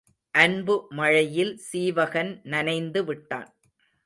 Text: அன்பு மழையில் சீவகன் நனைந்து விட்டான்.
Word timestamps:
அன்பு 0.33 0.75
மழையில் 0.89 1.53
சீவகன் 1.67 2.39
நனைந்து 2.43 3.03
விட்டான். 3.03 3.49